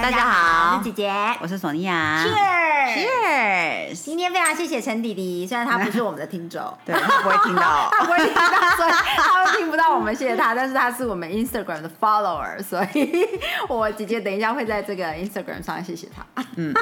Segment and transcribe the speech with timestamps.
[0.00, 1.12] 大家好我是姐姐。
[1.40, 2.24] 我是索尼娅。
[2.24, 3.94] Cheers！Cheers！
[4.04, 7.90] 今天非常谢谢陈弟弟，虽然他不是我们的听众， 对，他不会听到。
[7.98, 8.42] 他不会听到，
[8.76, 13.26] 所以他会听不到我们谢谢他，但是他是我们 Instagram 的 follower，所以
[13.68, 16.24] 我姐姐等一下会在这个 Instagram 上谢谢他。
[16.54, 16.72] 嗯，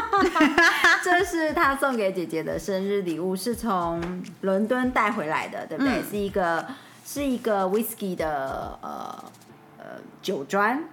[1.02, 5.94] 这是他送给姐姐的生日礼物，是从伦敦带回来的，对不对？
[5.94, 6.66] 嗯是一个
[7.04, 9.24] 是一个 whisky 的呃
[9.78, 9.84] 呃
[10.20, 10.84] 酒砖。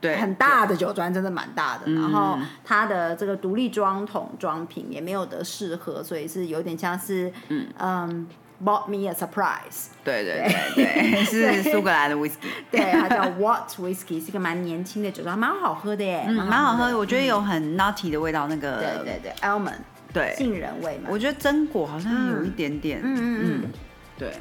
[0.00, 1.82] 对，很大的酒庄，真的蛮大的。
[1.86, 1.94] 嗯。
[1.94, 7.66] 然后它的这个独立装桶装瓶也没有得适合，所以是有点像是嗯。
[7.78, 8.26] 嗯
[8.64, 9.86] bought me a surprise。
[10.02, 10.84] 对对对。
[10.84, 11.22] 对，
[11.62, 19.76] 是苏格兰的 whisky，对，它叫 What Whisky，是一个蛮年轻的酒庄，蛮好喝的耶，嗯，蛮好喝，我觉得有很 nutty 的味道，那个对对对，almond
[20.12, 20.34] 对。
[20.36, 23.62] 杏仁味嘛，我觉得榛果好像有一点点，嗯嗯。
[23.62, 23.70] 嗯，
[24.18, 24.32] 对，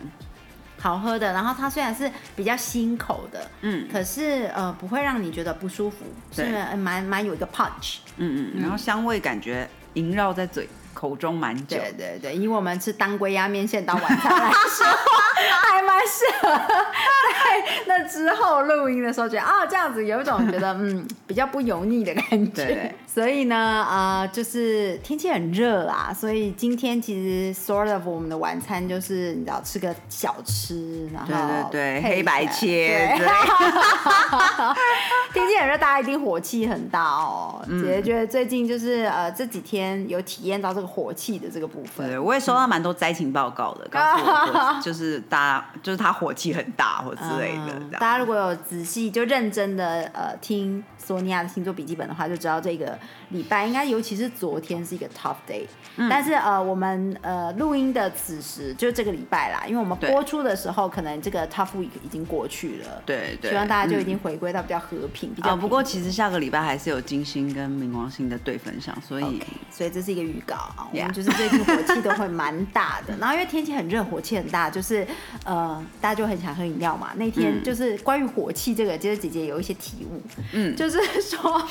[0.80, 1.34] 好喝的。
[1.34, 6.44] 然后它虽然是比较新口的，嗯可是呃不会让你觉得不舒服，是
[6.76, 7.98] 蛮蛮有一个 punch。
[8.18, 14.86] 嗯嗯，然后香味感觉萦绕在嘴口中蛮久，对对对，以我们吃当归鸭面线当晚餐来说，
[15.62, 22.66] 还蛮适合在那之后录音的时候，觉得啊这样子有一种觉得嗯比较不油腻的感觉。
[22.66, 33.26] 对对所以呢，呃，就是天气很热啊，所以今天其实 sort of 我们的晚餐就是你知道吃个小吃，然后对对对黑白切对
[35.34, 37.64] 天气很热，大家一定火气很大哦。
[37.68, 42.08] 嗯姐姐觉得最近就是呃这几天有体验到这个火气的这个部分。
[42.08, 47.90] 对，我也收到蛮多灾情报告的，告诉我就是大家就是他火气很大或之类的嗯。
[47.92, 52.98] 大家如果有仔细就认真的呃听索尼娅的星座笔记本的话，就知道这个
[53.30, 55.66] 礼拜应该尤其是昨天是一个 tough day。
[55.98, 63.02] 嗯但嗯是呃我们呃录音的此时就这个礼拜啦，因为我们播出的时候可能这个 tough week 已经过去了。
[63.06, 70.88] 对对，希望大家就已嗯经回归到比较和平，比较啊，不过其实下个礼拜还是有金星跟冥王星的对分享，所以所以这是一个预告啊。
[70.92, 75.06] 我们就是最近火气都会蛮大的， 然后因为天气很热，火气很大，就是
[75.44, 77.10] 呃，大家就很想喝饮料嘛。
[77.16, 77.64] 那天嗯。
[77.64, 80.22] 就是关于火气这个，其实姐姐有一些体悟，
[80.54, 80.76] 嗯。
[80.76, 81.62] 就是说，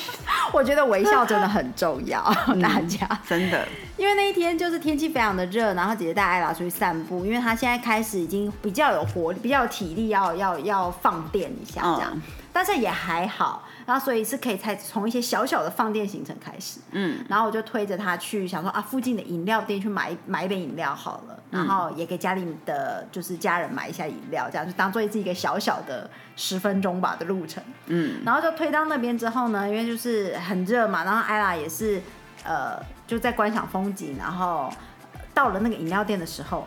[0.53, 3.07] 我觉得微笑真的很重要， 嗯大家。
[3.29, 3.67] 真的。
[3.97, 12.23] 因为那一天就是天气非常的热，然后姐姐带艾拉出去散步，因为她现在开始已经比较有活力，比较有体力要，要要放电一下这样，嗯
[12.57, 32.01] 但是也还好，然后所以是可以才从一些小小的放电行程开始，嗯，然后我就推着他去想说啊，附近的饮料店去买买一杯饮料好了，然后也给家里的就是家人买一下饮料，这样就当做是一个小小的十分钟吧的路程，嗯，然后就推到那边之后呢，因为就是很热嘛，然后艾拉也是
[32.43, 34.73] 呃就在观赏风景，然后
[35.13, 36.67] 呃到了那个饮料店的时候，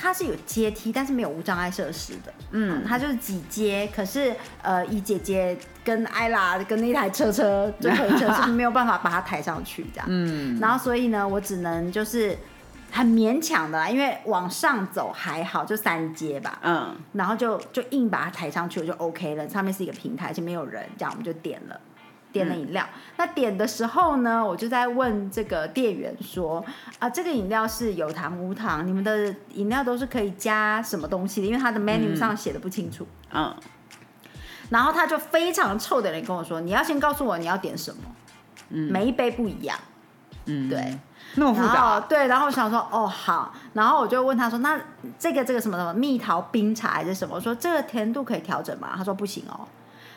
[0.00, 12.38] 它是有阶梯，但是没有无障碍设施的，嗯，它就是几阶，可是呃以姐姐跟艾拉跟那台车车就推车是没有办法把它抬上去这样， 嗯，然后所以呢，我只能就是
[12.90, 19.48] 很勉强的啦，因为往上走还好，就三阶吧，嗯，然后就就硬把它抬上去，我就 OK 了。
[19.48, 21.78] 上面是一个平台，而且没有人，这样我们就点了。
[22.32, 22.86] 点了饮料，
[23.16, 26.64] 那点的时候呢，我就在问这个店员说
[26.98, 28.86] ：“啊，这个饮料是有糖无糖？
[28.86, 31.46] 你们的饮料都是可以加什么东西的？
[31.46, 33.06] 因为它的 menu 上写的不清楚。
[33.32, 33.54] 嗯，
[34.70, 38.02] 然后他就非常臭的人跟我说：“你要先告诉我你要点什么，
[38.68, 39.78] 每一杯不一样。”
[40.46, 40.98] 嗯，对，
[41.34, 44.80] 那么复杂，对，然后我想说，哦好，然后我就问他说，那
[45.18, 47.34] 这个这个什么什么蜜桃冰茶还是什么？
[47.34, 48.94] 我说这个甜度可以调整吗？
[48.96, 49.68] 他说不行哦。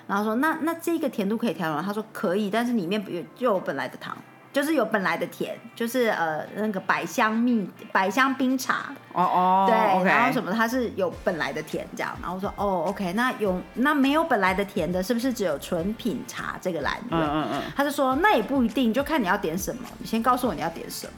[0.08, 1.84] 然后说那那这个甜度可以调整吗？
[1.86, 4.18] 他说可以，但是里面有就有本来的糖，
[4.52, 17.18] 就是有本来的甜，就是呃那个百香蜜百香冰茶，哦哦，对然后什么它是有本来的甜这样，然后我说哦 OK，那有那没有本来的甜的，是不是只有纯品茶这个栏位？
[17.18, 21.13] 嗯嗯嗯，他就说那也不一定，就看你要点什么，你先告诉我你要点什么。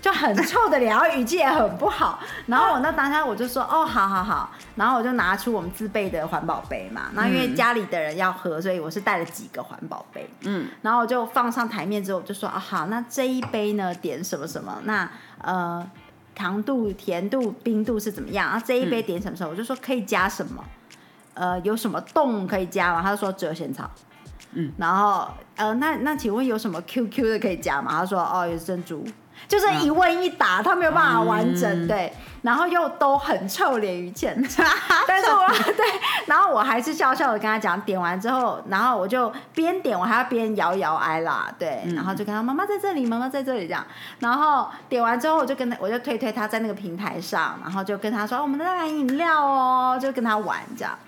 [0.00, 2.20] 就很臭的脸，然后语气也很不好。
[2.46, 4.50] 然后我那当下我就说哦，好好好。
[4.76, 10.30] 然后我就拿出我们自备的环保杯嘛，那因为家里的人要喝，所以我是带了几个环保杯。
[10.42, 15.10] 嗯，然后我就放上台面之后，我就说啊好，那这一杯呢点什么什么，那
[15.42, 15.84] 呃
[16.32, 18.48] 糖度、甜度、冰度是怎么样？
[18.50, 20.64] 然后这一杯点什么什么，我就说可以加什么，
[21.34, 23.02] 呃有什么冻可以加吗？
[23.02, 23.90] 他就说只有仙草。
[24.52, 27.90] 嗯，然后呃那那请问有什么 QQ 的可以加吗？
[27.98, 29.04] 他说哦有珍珠。
[29.46, 32.12] 就是一问一答，他没有办法完整，对，
[32.42, 34.66] 然后又都很臭脸于现场，
[35.06, 35.84] 但是我对，
[36.26, 43.86] 然后我还是笑笑的跟他讲，点完之后，然后我就边点我还要边摇摇哀啦，对，然后就跟他妈妈在这里，妈妈在这里这样，
[44.18, 50.98] 然后点完之后我就跟他，我就推推他在那个平台上，然后就跟他说我们在买饮料哦，就跟他玩这样，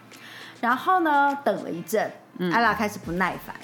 [0.61, 2.11] 然后呢等了一阵，
[2.53, 3.55] 艾拉开始不耐烦。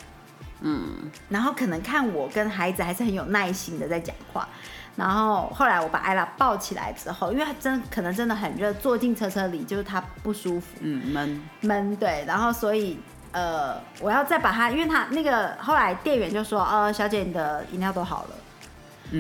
[0.61, 4.49] 嗯，然后可能看我跟孩子还是很有耐心的在讲话，
[4.97, 12.99] 然后后来我把艾拉抱起来之后，因为他真可能真的很热，坐进车车里就是他不舒服，嗯，闷闷对，然后所以
[13.33, 18.31] 呃我要再把他，因为他那个后来店员就说，呃小姐你的饮料都好了。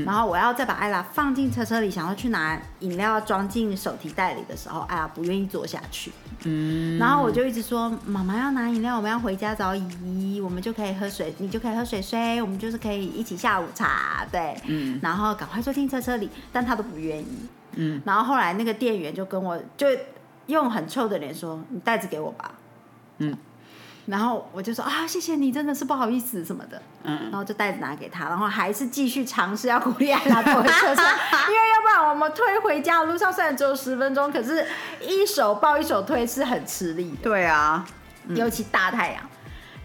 [0.05, 6.13] 然后我要再把艾拉放进车车里，想要去拿饮料装进手提袋里的时候，艾拉不愿意坐下去。
[6.45, 17.49] 嗯，然后我就一直说：“妈妈要拿饮料，我们要回家找姨，我们就可以喝水，你就可以喝水水，我们就是可以一起下午茶。”对，嗯，然后赶快坐进车车里，但他都不愿意。
[17.77, 19.87] 嗯，然后后来那个店员就跟我就
[20.47, 22.53] 用很臭的脸说：“你袋子给我吧。”
[23.19, 23.37] 嗯。
[24.07, 26.81] 然后我就说啊，谢谢你，真的是不好意思什么的。
[27.03, 31.05] 嗯，然后就袋子拿给他，然后还是继续尝试要鼓励他坐回车上，
[31.49, 34.65] 因为要不然我们推回家的路上虽然只有十分钟，可是
[35.01, 37.17] 一手抱一手推是很吃力的。
[37.23, 37.85] 对啊，
[38.29, 39.23] 尤其大太阳，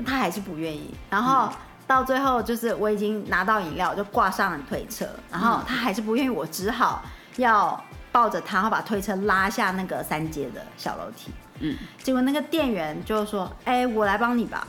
[0.06, 0.94] 他还是不愿意。
[1.10, 1.52] 然后
[1.88, 7.04] 到最后就是我已经拿到饮料，就挂上了推车，然后他还是不愿意，我只好
[7.38, 11.32] 要抱着他，然后把推车拉下那个三阶的小楼梯。
[11.59, 14.68] 嗯，结果那个店员就说：“哎，我来帮你吧。”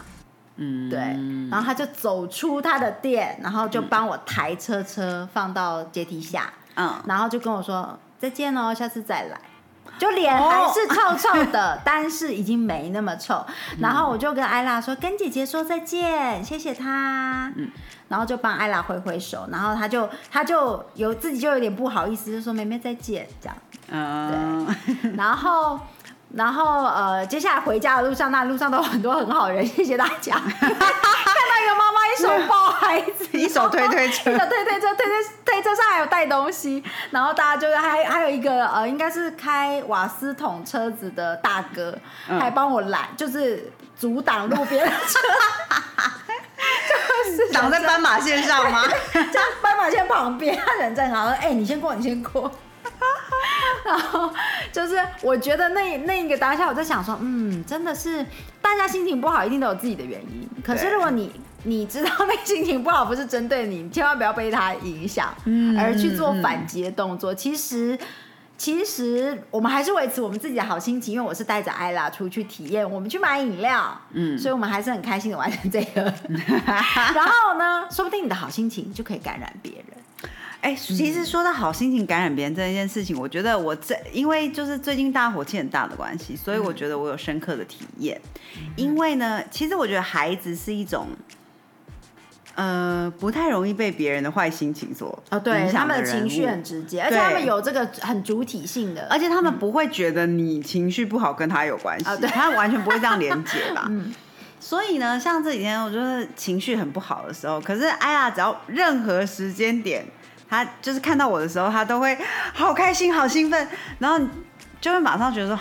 [0.57, 0.99] 嗯，对，
[1.51, 9.41] 然后他就走出他的店，然后就帮我抬车车放到阶梯下，嗯，然后就跟我说：“再见哦，下次再来。”
[9.99, 13.45] 就脸还是臭臭的， 但是已经没那么臭。
[13.79, 17.71] 然后我就跟艾拉说：“跟姐姐说再见，谢谢她。”嗯，
[18.09, 23.57] 然后就帮艾拉挥挥手，然后他就他就有自己就有点不好意思，就说：“妹妹再见。”这样，
[23.91, 24.67] 嗯，
[25.03, 25.81] 对，然后。
[26.35, 30.35] 然后呃，接下来回家的路上，那路上都有很多很好人，谢谢大家。
[30.61, 35.13] 看到一个妈妈一手抱孩子，一手推推车，一手推推车，推推
[35.45, 36.83] 推车上还有带东西。
[37.11, 41.95] 然后大家就是还还有一个呃，应该是开瓦斯桶车子的大哥，
[42.27, 45.19] 还帮我拦，就是阻挡路边的车，
[47.29, 48.85] 就是挡在斑马线上吗？
[49.13, 51.27] 在 斑马线旁边，他人在哪？
[51.41, 52.51] 哎，你先过，你先过。
[53.87, 54.33] 然后
[54.73, 58.25] 就是，我觉得那那一个当下，我在想说，嗯，真的是
[58.61, 60.49] 大家心情不好，一定都有自己的原因。
[60.63, 61.33] 可是如果你
[61.65, 65.35] 你知道那心情不好不是针对你，千万不要被他影响，
[65.79, 67.35] 而去做反击的动作。
[67.35, 67.99] 其实
[68.57, 76.03] 其实我们还是维持我们自己的好心情，因为我是带着艾拉出去体验，我们去买饮料，嗯，所以我们还是很开心的完成这个。
[76.65, 79.87] 然后呢，说不定你的好心情就可以感染别人。
[80.63, 88.21] 哎，其实说到好心情感染别人这一件事情，我觉得我这因为就是最近大火气很大的关系，所以我觉得我有深刻的体验。
[88.77, 91.09] 因为呢，其实我觉得孩子是一种，
[92.55, 103.91] 呃，不太容易被别人的坏心情所哦，对，他们的情绪很直接，而且他们有这个很主体性的，而且他们不会觉得你情绪不好跟他有关系，他完全不会这样连接吧。
[104.61, 110.07] 所以呢，像这几天我觉得情绪很不好的时候，可是哎呀，只要任何时间点。
[110.53, 112.15] 他就是看到我的时候，他都会
[112.53, 113.67] 好开心、好兴奋，
[113.99, 114.21] 然后
[114.83, 115.59] 就会马上觉得说，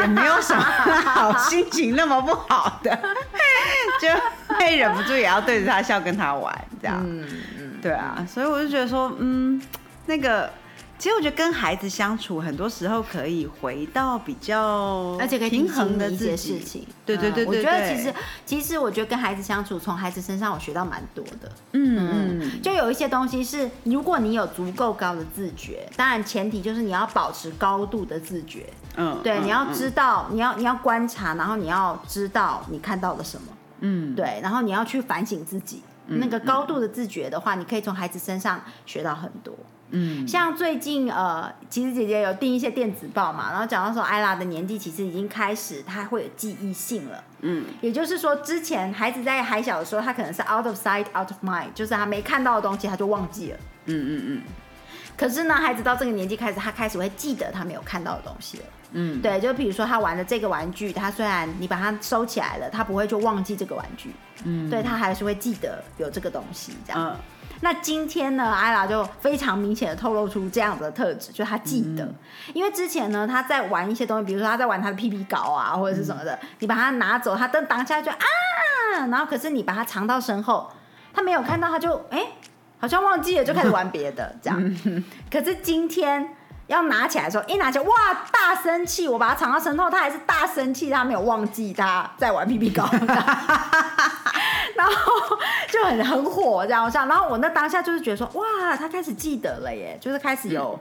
[0.00, 2.94] 也没有什么好心情那么不好的，
[3.98, 6.98] 就会忍不住也要对着他笑，跟他玩这样。
[7.02, 7.26] 嗯
[7.58, 9.58] 嗯，对啊，所以我就觉得说，嗯，
[10.04, 10.52] 那个。
[10.98, 16.84] 其实我觉得跟孩子相处，很多时候可以回到比较，而且可以平衡的一些事情。
[17.06, 18.14] 对对对对，我觉得其实
[18.44, 21.52] 其实我觉得跟孩子相处，从孩子身上我学到蛮多的。
[21.72, 28.66] 嗯嗯，就有一些东西是，如果你有足够高的自觉，当然前提就是你要保持高度的自觉。
[28.96, 33.46] 嗯，对，你要知道，你要你要观察，然后你要知道你看到了什么。
[33.80, 35.82] 嗯，对，然后你要去反省自己。
[36.10, 39.54] 那个高度的自觉的话，你可以从孩子身上学到很多。
[39.90, 47.24] 嗯，像最近呃，其实姐姐有订一些电子报嘛，然后讲到说艾拉的年纪其实已经开始，他会有记忆性了。
[47.40, 53.58] 嗯，也就是说，之前孩子在还小的时候，他可能是 out of sight, out of mind，就是他没看到的东西他就忘记了。
[53.86, 54.42] 嗯嗯嗯。
[55.16, 58.64] 可是呢，孩子到这个年纪开始，他开始会记得他没有看到的东西了。
[58.92, 64.10] 嗯，对，就比如说他玩的这个玩具，他虽然你把它收起来了，他不会就忘记这个玩具。
[64.44, 67.16] 嗯，对他还是会记得有这个东西这样。
[67.60, 72.08] 那今天呢，艾拉就非常明显的透露出这样子的特质，就是他记得，
[72.54, 78.16] 因为之前呢，他在玩一些东西，比如说他在玩他的屁屁稿啊，或者是什么的，你把它拿走，他等当下就啊，
[79.10, 80.70] 然后可是你把它藏到身后，
[81.12, 82.24] 他没有看到，他就哎，
[82.78, 84.76] 好像忘记了，就开始玩别的这样。
[85.30, 86.36] 可是今天
[86.68, 87.90] 要拿起来的时候，一拿起来，哇，
[88.30, 89.08] 大生气！
[89.08, 92.84] 我把它藏到身后，他还是大生气，他没有忘记他在玩 PP 膏，
[94.78, 95.36] 然后
[95.68, 96.90] 就很很火这样。
[96.92, 100.78] 然后我那当下就是觉得说，哇，他开始记得了耶，就是开始有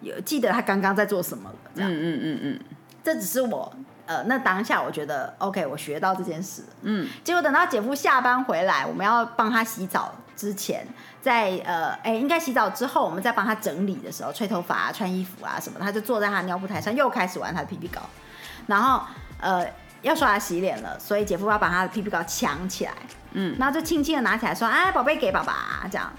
[0.00, 1.56] 有记得他刚刚在做什么了。
[1.74, 2.60] 这样，嗯嗯嗯嗯，
[3.02, 3.72] 这只是我。
[4.06, 6.64] 呃，那当下我觉得 OK，我学到这件事。
[6.82, 10.84] 嗯，结果等到姐夫下班回来，我们要帮他洗澡之前，
[11.22, 18.00] 在呃，哎，应该洗澡之后，我们再帮他整理的时候，吹头发啊、穿衣服啊什么，他就坐在他尿布台上，又开始玩他的 PP 膏。
[18.66, 19.00] 然后
[19.40, 19.64] 呃，
[20.02, 22.92] 要刷牙洗脸了，所以姐夫要把他的 PP 膏抢起来。
[23.32, 26.10] 嗯，然后就轻轻的拿起来说：“哎，宝贝，给爸爸。”这样。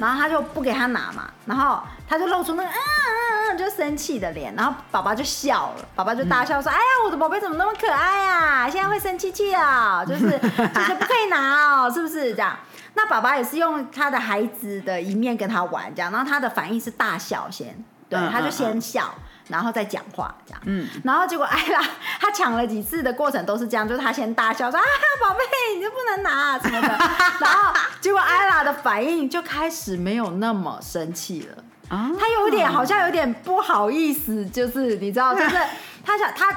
[0.00, 8.68] 然后他就不给他拿嘛，然后他就露出那个嗯嗯嗯就生气的脸，然后宝宝就笑了，宝宝就大笑说：“哎呀，我的宝贝怎么那么可爱呀？
[8.68, 12.56] 现在会生气气啊，就是就是不可以拿哦，是不是这样？”
[12.94, 17.72] 那爸爸也是用他的孩子的一面跟他玩，这样，然后他的反应是大笑先，
[18.08, 19.14] 对，他就先笑。
[19.48, 21.80] 然后再讲话这样，嗯，然后结果艾拉
[22.20, 24.86] 他抢了几次的过程都是这样，就是他先大笑说啊
[25.20, 25.40] 宝贝
[25.76, 26.88] 你就不能拿什么的，
[27.40, 31.64] 然后结果艾拉的反应就开始没有那么生气了。
[31.88, 35.56] 啊，他有点好像有点不好意思，就是你知道，就是
[36.04, 36.48] 他想他，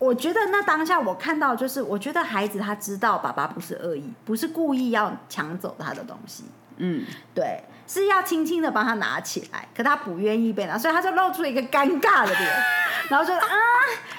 [0.00, 6.42] 我觉得那当下我看到就是我觉得孩子他知道爸爸不是恶意，不是故意要抢走他的东西，
[6.78, 7.62] 嗯，对。
[7.86, 12.52] 是要轻轻的帮他拿起来，可他不愿意被拿，所以他就露出一个尴尬的脸，
[13.10, 13.48] 然后就啊，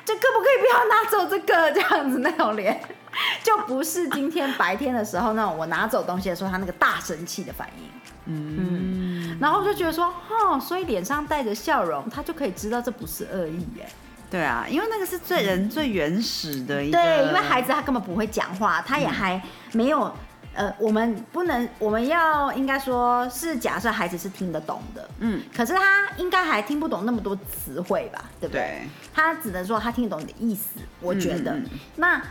[0.05, 1.71] 这可不可以不要拿走这个？
[1.71, 2.79] 这样子那种脸，
[3.43, 7.89] 就不是今天白天的时候那种我拿走东西的时候他那个大生气的反应，
[8.25, 13.87] 嗯，然后我就觉得说，哦，所以脸上带着笑容，他就可以知道这不是恶意耶。
[14.29, 19.41] 对啊，因为那个是最人最原始的一个，对，因为孩子他根本不会讲话，他也还
[19.73, 20.13] 没有。
[20.55, 28.87] 呃，我们不能，我们要应该说是假设孩子是听得懂的，嗯，可是他应该还听不懂那么多词汇吧，对不对？
[29.13, 31.59] 他只能说他听得懂你的意思，我觉得。
[31.97, 32.21] 那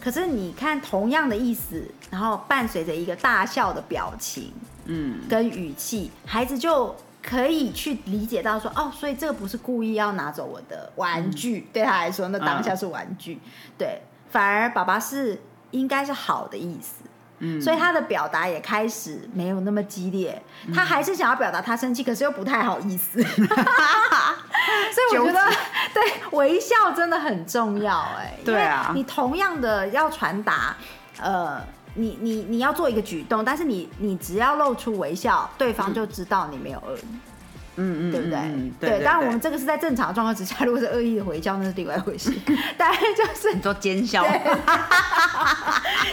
[0.00, 4.52] 可是你看，同样的意思，然后伴随着一个大笑的表情，
[4.84, 13.40] 嗯，跟语气，孩子就可以去理解到说，哦，所以这个不是故意要拿走我的玩具，对他来说，那当下是玩具，
[13.78, 16.96] 对，反而爸爸是应该是好的意思。
[17.60, 20.40] 所以他的表达也开始没有那么激烈，
[20.74, 23.20] 他还是想要表达他生气，可是又不太好意思。
[23.24, 23.36] 所
[25.12, 25.40] 以我觉得，
[25.92, 30.76] 对微笑真的很重要，哎，对啊，你同样的要传达，
[31.20, 31.60] 呃，
[31.94, 37.00] 你你你要做一个举动，但是你你只要露出微笑，对方就知道你没有恶意。
[37.02, 37.20] 嗯
[37.76, 38.90] 嗯嗯，对不对？
[38.98, 42.30] 对，当然我们这个是在正常的状况之下，如果是恶意的回教，那是另外一回事。
[42.76, 44.22] 大概就是你做奸笑，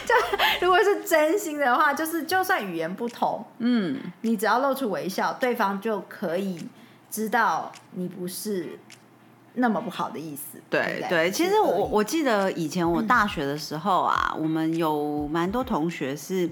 [0.06, 0.16] 就
[0.62, 6.66] 如果是真心的话，就是就算语言不同，嗯，你只要露出微笑，对方就可以
[7.12, 8.80] 知道你不是
[9.56, 10.62] 那么不好的意思。
[10.70, 16.50] 对对，其实我我记得以前我大学的时候啊，我们有蛮多同学是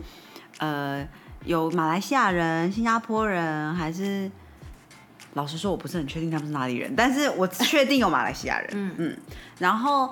[0.58, 1.08] 呃
[1.46, 4.30] 有马来西亚人、新加坡人还是。
[5.38, 8.70] 老实说，我不是很确定他们是哪里人，但是我 确定有马来西亚人。
[8.74, 9.17] 嗯嗯，
[9.60, 10.12] 然后，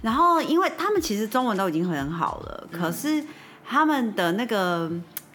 [0.00, 3.22] 然后，因为他们其实中文都已经很好了，可是
[3.64, 4.90] 他们的那个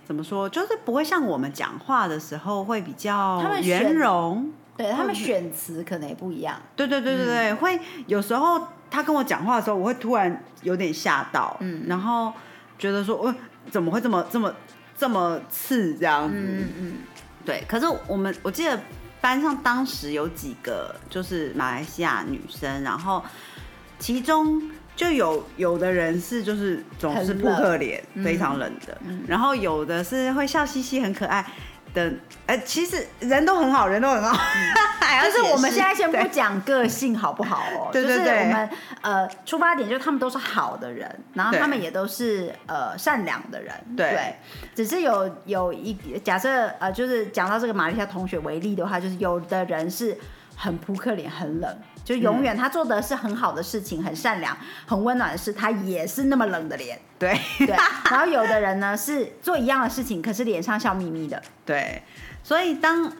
[0.06, 4.52] 怎么说，就是不会像我们讲话的时候会比较圆融。
[4.76, 6.60] 对他们选词可能也不一样。
[6.76, 12.34] 对对对对对，会有时候他跟我讲话的时候，我会突然有点吓到，嗯，然后
[12.78, 13.36] 觉得说，呃，
[13.70, 14.54] 怎么会这么这么
[14.98, 16.36] 这么刺这样子？
[16.38, 16.94] 嗯嗯，
[17.46, 17.64] 对。
[17.68, 18.80] 可是我们我记得。
[19.20, 23.24] 班上当时有几个就是马来西亚女生，然后
[24.00, 24.62] 其中
[24.96, 28.98] 就有有的人是就是总是扑克脸，非常冷的，
[29.28, 31.46] 然后有的是会笑嘻嘻很可爱。
[31.98, 32.14] 的
[32.46, 34.38] 哎，其实人都很好，人都很好。
[35.24, 38.70] 就是我们现在先不讲个性好不好哦，就是我们
[39.02, 43.74] 呃出发点就是他们都是好的人，然后他们也都是呃善良的人。
[43.96, 44.36] 对，
[44.76, 50.16] 只是有有一假设呃，就是讲到这个马来西亚同学为例的话，就是有的人是
[50.56, 51.78] 很扑克脸，很冷。
[52.08, 56.98] 就永远他做的是很好的事情，很善良、很温暖的事，他也是那么冷的脸。
[57.20, 57.76] 对对。
[58.10, 61.44] 然后有的人呢是做一样的事情，可是脸上笑眯眯的。
[61.66, 62.02] 对。
[62.42, 63.12] 所以当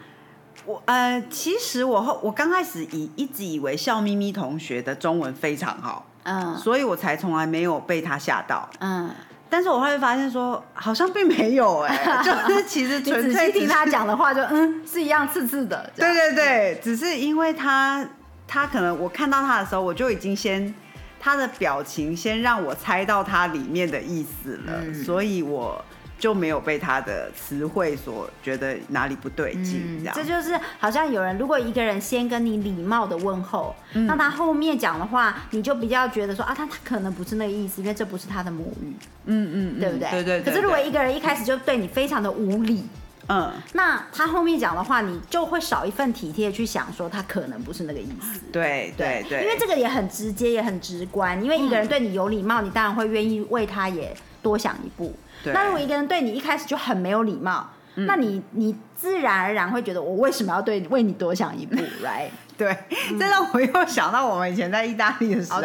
[0.64, 9.10] 我呃，其实我后我刚开始以一直以为笑眯眯同学的中文非常好，嗯，所以我才从来没有被他吓到，嗯。
[9.50, 15.92] 但是我会发现说，好像并没有 哎，就是其实纯粹听他讲的话，就嗯是一样刺刺的。
[15.94, 18.08] 对对对，只是因为他。
[18.48, 20.74] 他可能我看到他的时候，我就已经先
[21.20, 25.84] 他的表情先让我猜到他里面的意思了，所以我
[26.20, 30.16] 就没有被他的词汇所觉得哪里不对劲，这样。
[30.16, 38.94] 这就是好像有人，如果一个人先跟你礼貌的问候，那他后面讲的话，你就比较觉得说啊，他他可能不是那个意思，因为这不是他的母语。
[39.26, 40.10] 嗯嗯，对不对？
[40.10, 40.42] 对对。
[40.42, 42.84] 可是如果一个人一开始就对你非常的无礼，
[43.28, 48.40] 嗯，那他后面讲的话，你就会少一份体贴去想说他可能不是那个意思。
[48.52, 49.42] 对对对。
[49.44, 51.44] 因为这个也很直接，也很直观。
[51.44, 55.14] 因为一个人对你有礼貌，你当然会愿意为他也多想一步。
[55.44, 62.30] 那如果一个人对你一开始就很没有礼貌，那你你自然而然会觉得我为什么要对为你多想一步， right？
[62.58, 62.76] 对，
[63.20, 65.62] 这让我又想到我们以前在意大利的时候，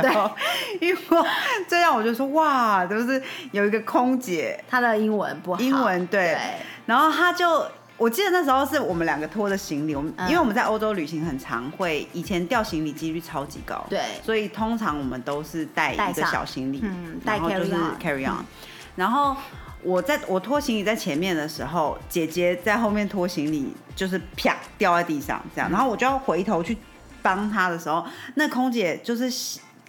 [0.81, 1.01] 因为
[1.67, 3.21] 这样我就说哇，就是
[3.51, 6.37] 有一个空姐，她的英文不好，英文对，
[6.85, 18.45] 然后她就我记得那时候是我们两个拖着行李，我们因为我们在欧洲旅行很常会，以前掉行李几率超级高，对，所以通常我们都是带一个小行李，嗯，带 carry on，
[18.97, 19.35] 然后。
[19.85, 26.77] 我在我拖行李在前面的时候，姐姐在后面拖行李，就是啪掉在地上这样，然后我就要回头去
[27.23, 29.31] 帮他的时候，那空姐就是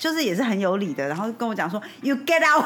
[0.03, 2.65] 就是也是很有理的，然后跟我讲说，You get out，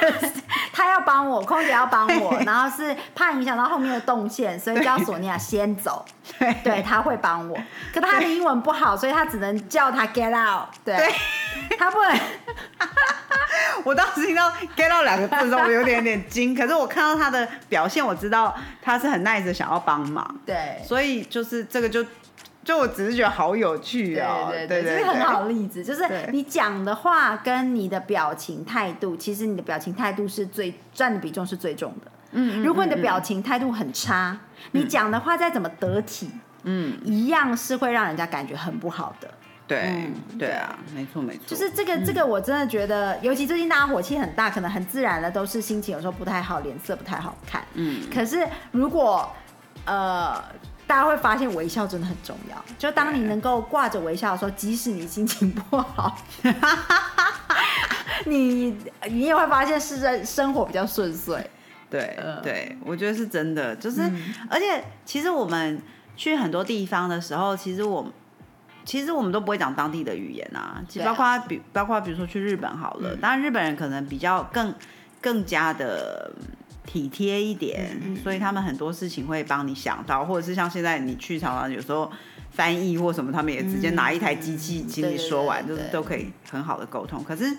[0.72, 6.02] 他要帮我，空姐要帮我，然后是怕影响到后面的动线，所以叫索尼娅先走，
[6.64, 7.54] 对，他会帮我，
[7.92, 10.96] 可他的英文不好，所以他只能叫他 get out，对，
[11.78, 12.18] 他不能。
[13.84, 16.54] 我当时听到 “get out” ”两个字的时候，我有点点惊。
[16.56, 20.34] 可是我看到他的表现，我知道他是很 nice 想要帮忙。
[20.44, 22.04] 对，所以就是这个就
[22.70, 24.46] 就我只是觉得好有趣哦。
[24.50, 32.10] 对对对，这是很好的例子，就是你讲的话跟你的表情态度，其实你的表情态度是最占的比重是最重的。
[32.32, 34.38] 嗯，如果你的表情态度很差，
[34.70, 36.30] 你讲的话再怎么得体，
[36.62, 39.28] 嗯，一样是会让人家感觉很不好的。
[39.66, 40.08] 对，
[40.38, 47.62] 对啊，没错没错，就是这个这个，我真的觉得，尤其最近大家火气很大，可能很自然的都是心情有时候不太好，脸色不太好看。
[47.74, 49.28] 嗯，可是如果
[49.86, 50.42] 呃，
[50.90, 52.64] 大家会发现微笑真的很重要。
[52.76, 56.16] 就当你能够挂着微笑的时候，即使你心情不好，
[58.26, 58.76] 你
[59.08, 61.48] 你也会发现是在生活比较顺遂。
[61.88, 64.02] 对，对我觉得是真的，就是
[64.48, 65.80] 而且其实我们
[66.16, 68.12] 去很多地方的时候，其实我。
[68.82, 74.74] 其实我们都不会讲当地的语言啊，其实包括比包括比如说去日本好了，当然日本人可能比较更
[75.20, 76.32] 更加的
[76.90, 82.10] 体贴一点，所以他们很多事情会帮你想到，或者是像现在你去常常有时候
[82.50, 87.22] 翻译或什么，他们也直接拿一台机器请你说完，就是都可以很好的沟通。
[87.22, 87.56] 可是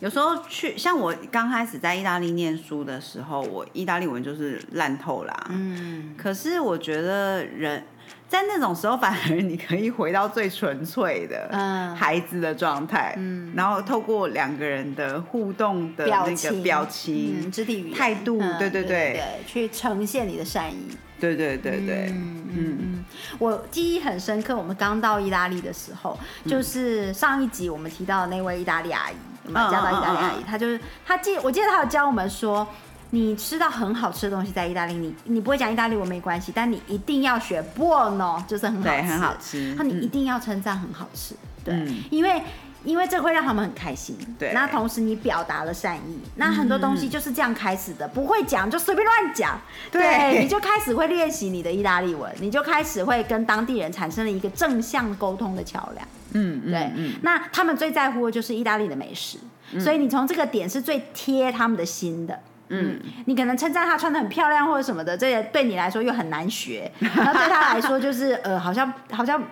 [0.00, 7.82] 有时候去像我刚开始在意大利念书的时候，我意大利文就是烂透啦，嗯，可是我觉得人。
[8.28, 13.16] 在那种时候，反而你可以回到最纯粹的孩子的状态，
[13.54, 20.88] 然后透过两个人的互动的那个表情、肢体语言、态度，对对对，去呈现你的善意。
[21.20, 23.04] 对对对对，嗯嗯，
[23.38, 24.56] 我记忆很深刻。
[24.56, 32.66] 我们刚到意大利的时候，就是上一集我们提到的那位意大利阿姨，我们加到意大利阿姨，她就是她记，我记得她有教我们说。
[33.10, 39.74] 你吃到很好吃的东西，在意大利，你你不会讲意大利文没关系，但你一定要学 buono，就是很好吃，很好吃。
[39.78, 42.42] 那你一定要称赞很好吃，对，因为
[42.82, 44.16] 因为这会让他们很开心。
[44.38, 49.60] 对，那同时你表达了善意，那很多东西就是这样开始的，不会讲就随便乱讲，
[49.92, 56.06] 对，你就开始会练习你的意大利文，你就开始会跟当地人产生了一个正向沟通的桥梁。
[56.32, 59.38] 嗯，对，嗯，那他们最在乎的就是意大利的美食，
[59.78, 62.38] 所以你从这个点是最贴他们的心的。
[62.82, 69.42] 嗯，你可能称赞她穿的很漂亮或者什么的，这些对你来说又很难学， 然后对他来说就是呃，好像好像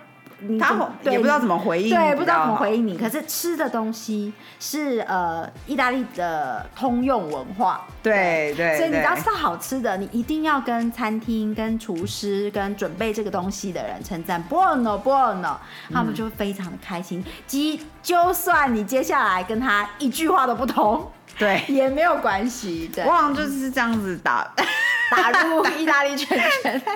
[0.59, 2.99] 他也不知道怎么回应，对，不知道怎么回应你。
[2.99, 15.55] 可是吃的东西是呃意大利的通用文化，对对，所以你要吃到好吃的，你一定要跟餐厅、跟厨师、跟准备这个东西的人称赞，buono buono，
[15.93, 17.25] 他们就会非常的开心。
[17.47, 21.09] 即就算你接下来跟他一句话都不通。
[21.39, 22.91] 对， 也没有关系。
[22.95, 24.53] 对，我好像就是这样子打
[25.11, 26.81] 打入 意大利圈圈。
[26.81, 26.93] 对，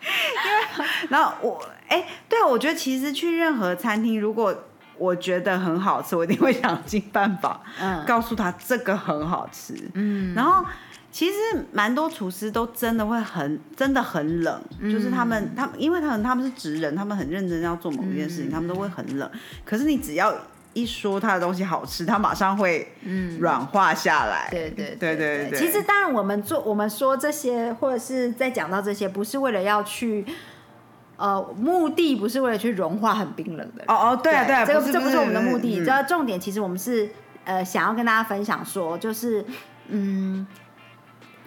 [0.00, 4.54] 因为然后我哎，对，我觉得其实去任何餐厅，如果
[4.98, 9.74] 我觉得很好吃，我一定会想尽办法，嗯，告诉他这个很好吃。
[9.94, 10.64] 嗯，然后
[11.12, 11.34] 其实
[11.72, 19.30] 蛮多厨师都真的会很真的很冷，就是他们他们因为他们他们是职人，他们很认真要做某一件事情，他们都会很冷。
[19.64, 20.34] 可是你只要。
[20.72, 22.92] 一说他的东西好吃，他马上会
[23.38, 24.48] 软化下来。
[24.50, 25.58] 对对对对对。
[25.58, 30.24] 其实当然，我们做我们说这些，或者是在讲到这些，不是为了要去，
[31.16, 33.82] 呃，目的不是为了去融化很冰冷的。
[33.88, 35.84] 哦哦，对啊对啊，这个这不是我们的目的。
[35.84, 37.10] 这重点其实我们是
[37.44, 39.44] 呃想要跟大家分享说，就是
[39.88, 40.46] 嗯，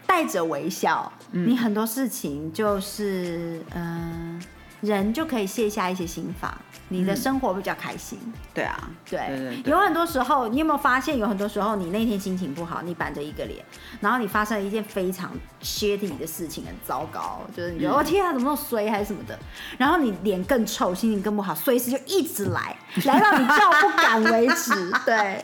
[0.06, 4.42] 带着微笑，你很多事情就是嗯，
[4.84, 6.54] 人就可以卸下一些心防。
[6.90, 8.20] 你的生活比较开心，
[8.54, 13.66] 对啊，对，有很多时候，你有没有发现，有很多时候你那天心情不好，你板着一个脸，
[14.00, 15.32] 然后你发生了一件非常
[15.64, 19.40] shitty 的事情，很糟糕，就是你觉得我天啊，怎么那么衰还是什么的，
[19.80, 25.44] 然后你脸更臭，心情更不好，随时就一直来， 来到你叫不敢为止， 对，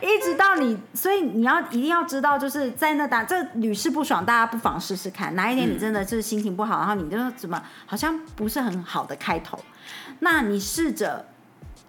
[0.00, 9.58] 一直到你，所以你要一定要知道，就是在那打这屡试不爽，大家不妨试试看，哪一天你真的是心情不好，然后你就怎么好像不是很好的开头。
[10.20, 11.26] 那你试着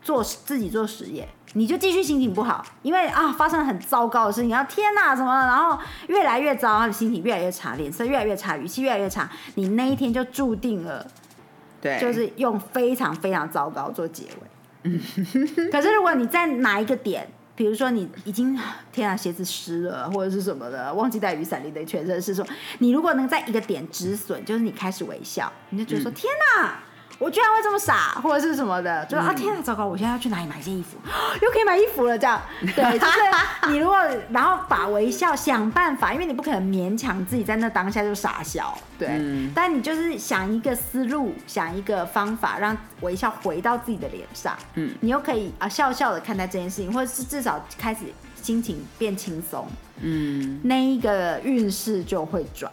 [0.01, 11.05] 做自己做实验，你就继续心情不好，因为啊发生了很糟糕的事情，然后天哪什么，然后越来越糟，他的心情越来越差，脸色越来越差，语气越来越差，你那一天就注定了，
[11.81, 14.47] 对，就是用非常非常糟糕做结尾。
[15.71, 18.59] 可是如果你在哪一个点，比如说你已经
[18.91, 22.45] 天啊鞋子湿了或者是什么的，忘记带雨伞，你的全身是说，
[22.79, 26.79] 你如果能在一个点止损，就是你开始微笑，你就觉得说天哪。
[27.17, 29.85] 我居然会这么傻，或者是什么的，就啊天啊，糟糕！
[29.85, 30.97] 我现在要去哪里买件衣服？
[31.41, 32.41] 又可以买衣服了，这样
[32.75, 33.97] 对，就是你如果
[34.29, 39.07] 然后把微笑想办法，因为你不可能勉强自己在那当下就傻笑，对。
[39.55, 48.01] 但你就是想一个思路，想一个方法，让微笑回到自己的脸上，嗯，你又可以啊笑笑的看待这件事情，或者是至少开始
[48.41, 49.65] 心情变轻松，
[50.01, 52.69] 嗯，那一个运势就会转。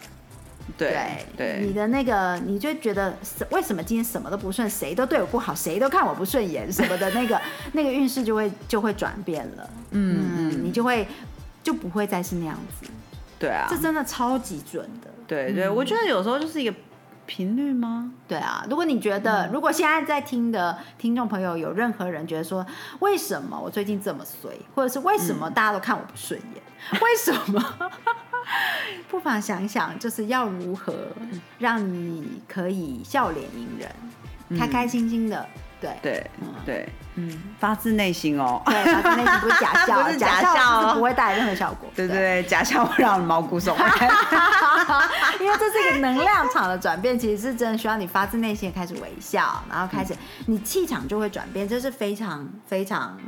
[0.77, 3.15] 对对，你的那个，你就觉得
[3.51, 7.39] 为什么今天什么都不顺，谁都对我不好，谁都看我不顺眼什么的，那个
[7.73, 9.69] 那个运势就会就会转变了。
[9.91, 11.07] 嗯嗯，你就会
[11.61, 12.89] 就不会再是那样子。
[13.37, 15.09] 对啊，这真的超级准的。
[15.27, 16.73] 对对，我觉得有时候就是一个
[17.25, 18.11] 频率吗？
[18.27, 22.65] 对啊，如果你觉得，如果现在在听的听众朋友有任何人觉得说，
[22.99, 27.61] 为什么我最近这么衰，或者是为什么大家都看我不顺眼，为什么？
[29.09, 30.93] 不妨想想，就是要如何
[31.59, 35.47] 让你可以笑脸迎人，开开心心的，
[35.79, 35.91] 对。
[36.01, 36.29] 对
[36.65, 42.17] 对，嗯，发自内心哦，对，发自内心不是假笑，不是假笑， 不会带来任何效果，对对。
[42.17, 43.89] 对，假笑会让毛骨悚然，
[45.39, 50.15] 因为这是一个能量场的转变，其实是真的需要你发自内心开始微笑，然后开始
[50.47, 53.19] 你气场就会转变，这是非常非常。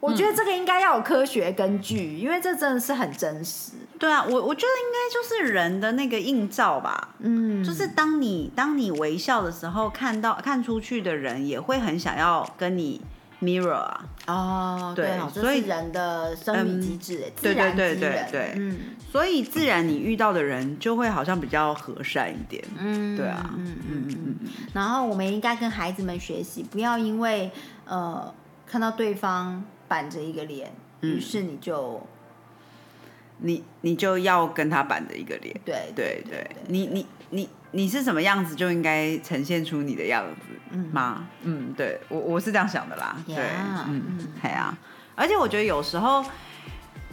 [0.00, 3.72] 我觉得这个应该要有科学根据，因为这真的是很真实。
[3.98, 7.14] 对啊，我我觉得应该就是人的那个映照吧。
[7.18, 13.00] 嗯，就是当你当你微笑的时候，看到看出去的人也会很想要跟你
[13.42, 14.04] mirror 啊。
[14.26, 18.78] 哦，对，所以人的生理机制，对对对对对，嗯，
[19.10, 22.62] 所以自然你遇到的人就会好像比较和善一点。
[22.78, 24.48] 嗯，对啊，嗯嗯嗯嗯。
[24.74, 27.50] 然后我们应该跟孩子们学习，不要因为
[27.86, 28.32] 呃
[28.66, 29.64] 看到对方。
[29.88, 32.06] 板着一个脸，于是你就，
[33.40, 41.26] 你你就要跟他板着一个脸，对对对，你你你你是什么样子，就应该呈现出你的样子吗？
[41.42, 43.36] 嗯，对我我是这样想的啦，对，
[43.88, 44.76] 嗯，对啊，
[45.14, 46.24] 而且我觉得有时候，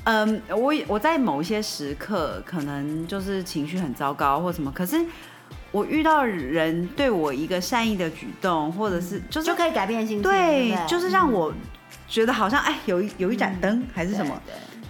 [0.06, 5.06] 嗯，我我在某一些时刻，可能就是情绪很糟糕或什么，可是
[5.72, 11.54] 我遇到人对我一个善意的举动，或者是就是就可以改变心情，对，就是让我。
[12.08, 14.40] 觉得好像哎，有一有一盏灯还是什么，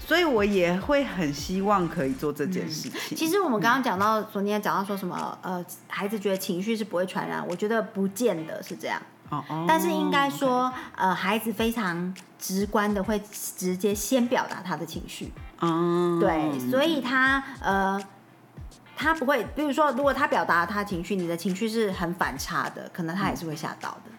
[0.06, 3.18] 所以我也会很希望可以做这件事情。
[3.18, 9.02] 其实我们刚刚讲到昨天讲到说什么呃，孩子觉得情绪是不会传染，我觉得不见得是这样。
[9.30, 9.66] 哦哦。
[9.68, 13.20] 但是应该说呃，孩子非常直观的会
[13.58, 15.34] 直接先表达他的情绪。
[15.60, 16.20] 哦。
[16.22, 18.00] 对，所以他呃，
[18.96, 24.12] 他不会，比如说如果他表达他情绪，你的情绪是很反差的，可能他也是会吓到的。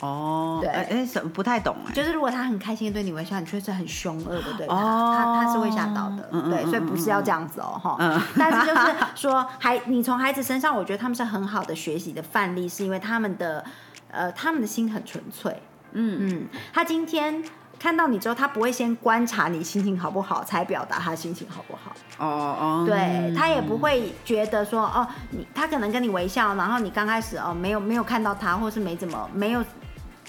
[0.00, 1.92] 哦，对，哎，什么不太懂哎？
[1.92, 7.96] 就是如果他很开心的对你微笑，你却是很凶恶的对他，他他是会吓到的，对，所以不是要这样子哦，哈。
[8.36, 13.64] 但是就是说，孩，你从孩子身上，我觉得他们是很好的学习的范例，是因为他们的，
[14.10, 15.56] 呃，他们的心很纯粹，
[15.92, 17.42] 嗯嗯，他今天。
[17.76, 21.92] 看到你之后，他不会先观察你心情好不好，才表达他心情好不好。
[22.16, 29.62] 哦哦，对他也不会觉得说哦，你他可能跟你微笑，然后你刚开始哦没有没有看到他，或是没怎么没有，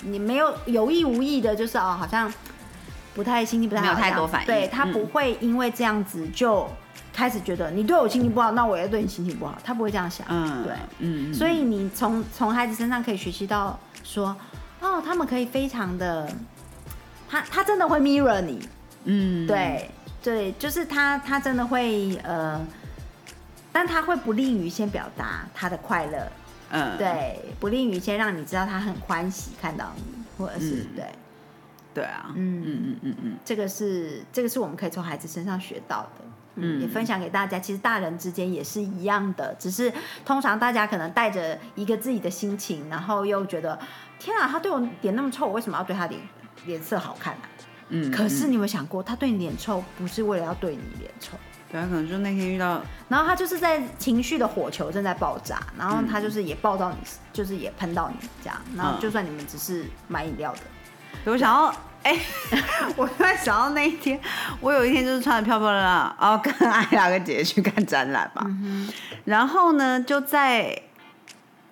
[0.02, 2.32] 你没有有意无意的，就是哦好像
[3.14, 4.48] 不太心情不太好，没有太多反应。
[4.48, 6.68] 对他不会因为这样子就
[7.14, 10.26] 开始觉得你对我心情不好，那我也对你心情不好，他不会这样想。
[10.30, 14.36] 嗯，对，嗯，所以你从从孩子身上可以学习到说
[14.82, 16.30] 哦，他们可以非常的。
[17.28, 18.70] 他他真的会 mirror 你，
[19.06, 19.90] 嗯，对
[20.22, 22.64] 对，就是他他真的会呃，
[23.72, 26.32] 但他会不利于先表达他的快乐，
[26.70, 30.04] 嗯，对，不利于先让你知道他很欢喜看到你，
[30.38, 31.06] 或者是对，
[31.94, 32.62] 对啊，嗯。
[32.62, 36.26] 嗯嗯嗯嗯，这个是这个是我们可以从孩子身上学到的，
[36.56, 37.60] 嗯，也分享给大家。
[37.60, 39.92] 其实大人之间也是一样的，只是
[40.26, 43.80] 通常大家可能带着一个自己的心情，然后又觉得
[44.20, 46.20] 天啊，他对我脸那么臭，我为什么要对他脸
[46.66, 47.42] 脸色好看呢？
[47.90, 51.38] 嗯，可是你有没有想过，他对你脸臭，不是为了要对你脸臭？
[51.76, 56.96] 对啊，可能就那天遇到，然后他就是在情绪的火球正在爆炸，然后他就是也爆到你，
[57.34, 60.60] 就是也喷到你这样，然后就算你们只是买饮料的，
[61.30, 62.18] 我想要，哎，
[62.96, 64.18] 我突然想到那一天，
[64.62, 68.50] 我有一天就是穿的漂漂亮亮，然后跟艾拉跟姐姐去看展览嘛，
[69.26, 70.82] 然后呢，就在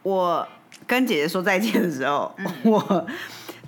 [0.01, 0.45] 我
[0.85, 3.07] 跟姐姐说再见的时候，我。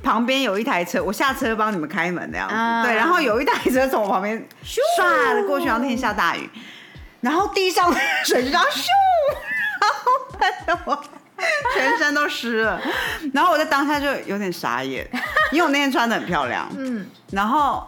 [0.05, 2.87] 旁边有一台车，我下车帮你们开门的样子。
[2.87, 6.47] 对，然后有一台车从我旁边唰的过去，然后那天下大雨，
[7.21, 7.91] 然后地上
[8.23, 8.87] 水就这样咻，
[9.81, 11.03] 然后喷的我
[11.73, 12.79] 全身都湿了。
[13.33, 15.05] 然后我在当下就有点傻眼，
[15.51, 16.69] 因为我那天穿的很漂亮。
[16.77, 17.85] 嗯，然后。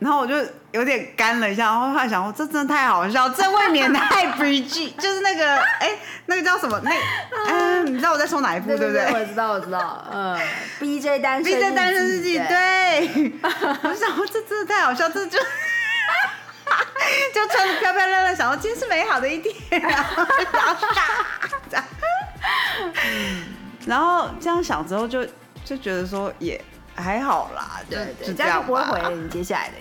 [0.00, 0.36] 然后我就
[0.70, 5.90] 有点干了一下，然后他想，这真的太好笑，这未免太 B G，就是那个，哎，
[6.26, 6.80] 那个叫什么？
[6.84, 6.92] 那，
[7.48, 7.50] 嗯，
[7.88, 9.04] 你知道我在说哪一部，对不对？
[9.12, 10.38] 我知道，我知道，嗯，
[10.78, 13.32] B J 单身，B J 单身日记，对。
[13.42, 15.38] 我想，这真的太好笑，这就，
[17.34, 20.24] 就穿的漂漂亮亮，想，今天是美好的一天，然后
[21.70, 21.82] 傻，
[23.86, 25.26] 然后这样想之后，就
[25.64, 26.60] 就觉得说也
[26.94, 29.74] 还好啦，对对，这样就不会毁了你接下来的。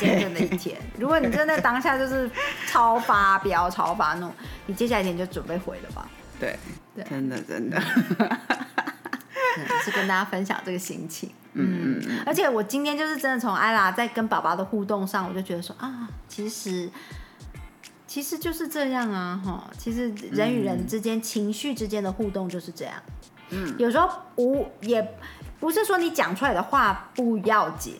[0.00, 2.30] 真正的一天，如果你真的当下就是
[2.66, 4.32] 超发飙、超发怒，
[4.64, 6.08] 你接下来一天就准备毁了吧？
[6.94, 7.80] 对，真的真的，
[9.82, 11.30] 是跟大家分享这个心情。
[11.54, 16.90] 嗯嗯，而且我今天就是真的从艾拉在跟宝宝的互动上，我就觉得说啊，其实
[18.06, 22.94] 其实就是这样啊，哈，其实人与人之间情绪之间的互动就是这样。
[23.50, 25.16] 嗯，有时候无也
[25.60, 27.96] 不是说你讲出来的话不要紧。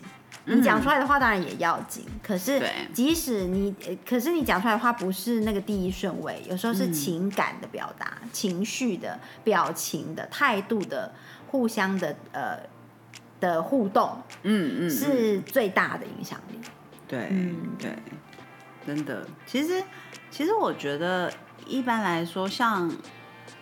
[0.47, 3.75] 你讲出来的话当然也要紧，可是即使你，
[4.07, 11.11] 可是你讲出来的话不是那个第一顺位，有时候是情感的表达、情绪的表情的态度的
[11.47, 12.59] 互相的呃
[13.41, 16.59] 的互动，嗯嗯，是最大的影响力。
[17.09, 17.33] 对，
[17.79, 17.97] 对，
[18.87, 19.83] 真的，其实
[20.31, 21.33] 其实我觉得
[21.67, 22.91] 一般来说，像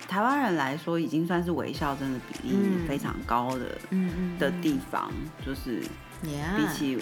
[0.08, 2.56] 台湾人来说，已经算是微笑真的比例
[2.88, 5.12] 非常高的，嗯嗯的地方，
[5.46, 5.80] 就是。
[6.22, 6.98] 比起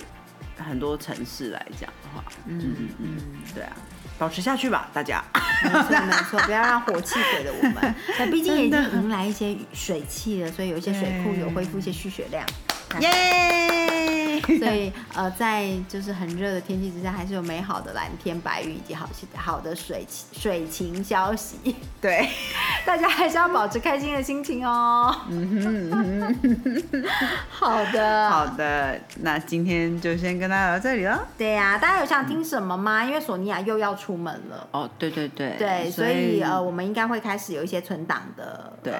[0.59, 3.17] 很多城市来讲的话，嗯嗯嗯，
[3.55, 3.77] 对啊，
[4.19, 5.23] 保持下去吧，大家。
[5.63, 7.95] 没错没错，不要让火气毁了我们。
[8.19, 12.45] 那毕竟已经迎来一些水汽了，所以有一些水库有恢复一些蓄水量。
[13.01, 14.41] 耶！
[14.59, 21.77] 所以呃，在就是很热的天气之下，还是有美好的蓝天白云以及好好的水水情消息。
[22.01, 22.29] 对，
[22.85, 25.15] 大家还是要保持开心的心情哦。
[25.29, 27.05] 嗯哼，
[27.49, 31.27] 好的，好的，那今天就先跟大家聊到这里了。
[31.39, 33.05] 对呀，大家有想听什么吗？
[33.05, 34.67] 因为索尼娅又要出门了。
[34.73, 38.95] 哦，对对对，对，所以呃，我们应该会开始有一些存档的对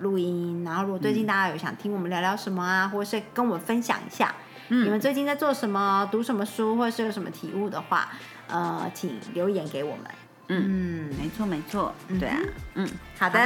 [0.00, 0.62] 录音。
[0.64, 4.34] 然后，如果最近大家有想听我们聊聊什么啊，或者是跟我们分享一下，
[4.68, 8.08] 你们最近在做什么，读什么书，或者是有什么体悟的话，
[8.48, 10.04] 呃，请留言给我们。
[10.48, 12.38] 嗯，没错没错，对啊，
[12.74, 13.40] 嗯，好的，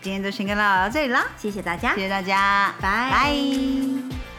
[0.00, 3.10] 今天就先跟大家到这里啦，谢谢大家，谢谢大家，拜。
[3.10, 4.35] 拜。